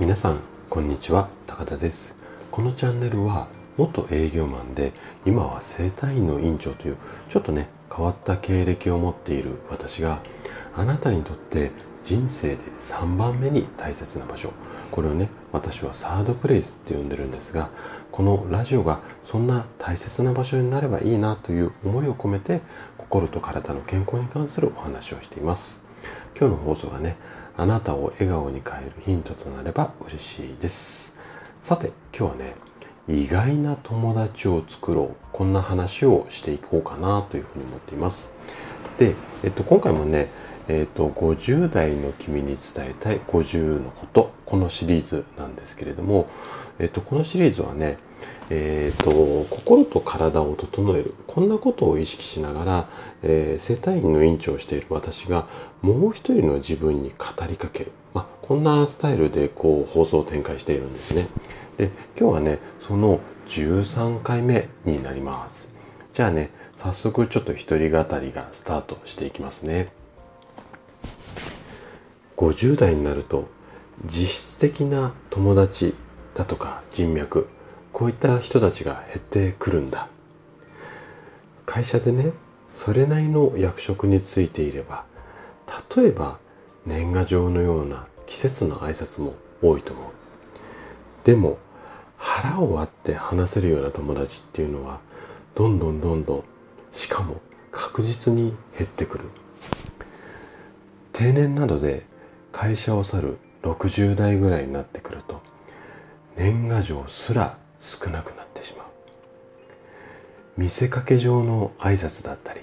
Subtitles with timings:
[0.00, 1.28] 皆さんこんにちは。
[1.46, 2.16] 高田です。
[2.50, 3.46] このチャンネルは
[3.76, 4.92] 元営業マンで
[5.24, 6.96] 今は整体院の院長という
[7.28, 10.20] ちょっとね変わった経歴を持っている私が
[10.74, 11.70] あなたにとって
[12.02, 14.52] 人生で3番目に大切な場所。
[14.90, 17.70] これをね私はサードプレイスって呼んでるんですが
[18.10, 22.62] このラジオがそんな大切な場所になればいいなという思いを込めて
[22.98, 25.84] 心と体の健康に関するお話をしています。
[26.36, 27.16] 今日の放送がね
[27.56, 31.16] あなたを笑顔に変えるヒントとなれば嬉しいです。
[31.60, 32.54] さて今日はね
[33.06, 38.30] 意外な友達を作ろうこんな話をしていこうかなというふうに思っています。
[38.98, 40.28] で、えっと、今回もね
[40.66, 46.24] えっと、50代の君に伝えたい50のこと、このシリーズなんですけれども、
[46.78, 47.98] えっと、このシリーズはね、
[48.50, 49.10] えっと、
[49.50, 51.14] 心と体を整える。
[51.26, 52.88] こんなことを意識しながら、
[53.22, 55.46] えー、生体院の院長をしている私が、
[55.82, 57.92] もう一人の自分に語りかける。
[58.12, 61.26] まあ、こんなスタイルでこう放送を展開しているんですね。
[61.76, 65.68] で、今日はね、その13回目になります。
[66.12, 69.88] じゃあね、早速ちょっと一人語りがスタートしていきますね。
[72.36, 73.48] 50代になると
[74.04, 75.94] 実質的な友達
[76.34, 77.48] だとか人脈
[77.94, 80.08] こういった人たちが減ってくるんだ。
[81.64, 82.32] 会社でね
[82.72, 85.04] それなりの役職についていれば
[85.96, 86.38] 例えば
[86.84, 90.12] 年賀状のような季節の挨拶も多いと思う。
[91.22, 91.58] でも
[92.18, 94.98] 腹を割って話せるような友達っていうのは
[95.54, 96.44] どんどんどんどん
[96.90, 99.24] しかも確実に減ってくる。
[101.12, 102.06] 定年などで
[102.50, 105.40] 会社を去る60代ぐらいになってくると
[106.34, 108.86] 年賀状すら少なくなってしまう。
[110.56, 112.60] 見せかけ上の挨拶だったり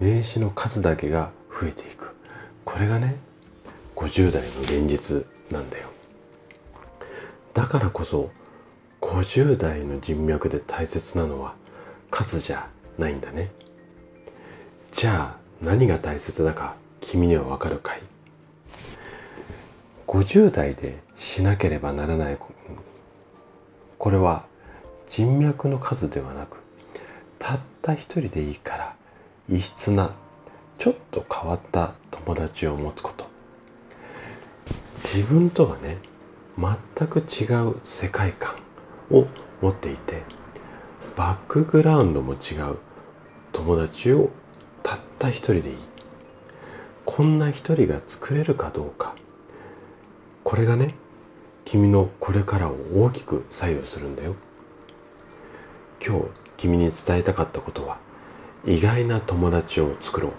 [0.00, 2.16] 名刺の数だけが増えていく。
[2.64, 3.18] これがね
[3.94, 5.88] 50代の現実なんだよ。
[7.52, 8.30] だからこそ
[9.02, 11.54] 50代の人脈で大切なのは
[12.10, 13.50] 数じゃないんだね。
[14.90, 18.02] じゃあ何が大切だか君にはわかるかい
[20.06, 22.38] ？50代でしなければならない
[23.98, 24.44] これは
[25.08, 26.58] 人脈の数ではなく
[27.38, 28.96] たった一人でいいから
[29.48, 30.14] 異質な
[30.78, 33.26] ちょっと変わった友達を持つこと。
[34.94, 35.98] 自分とはね
[36.58, 38.54] 全く違う世界観
[39.10, 39.26] を
[39.60, 40.22] 持っていて
[41.14, 42.78] バックグラウンドも違う
[43.52, 44.30] 友達を
[44.82, 45.76] たった一人でいい。
[47.04, 49.14] こんな一人が作れるかどうか。
[50.42, 50.94] これがね
[51.66, 54.36] 君のこれからを大きく左右するんだよ。
[56.00, 56.24] 今日
[56.56, 57.98] 君に伝えたかったことは
[58.64, 60.32] 意外な友達を作ろう。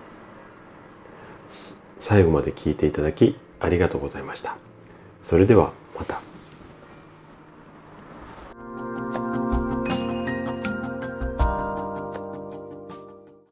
[1.99, 4.57] 最後まで聞いていただきありがとうございました。
[5.21, 6.21] それではまた。